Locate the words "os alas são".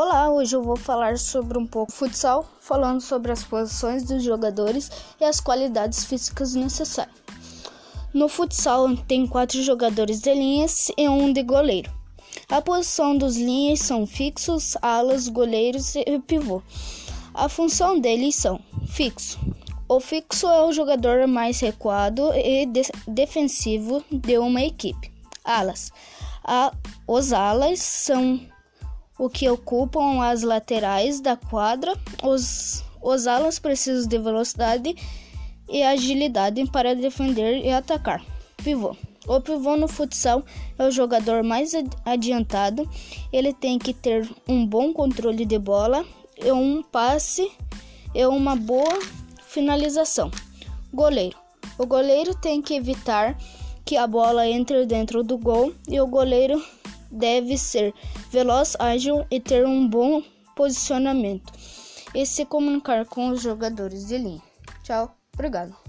27.04-28.40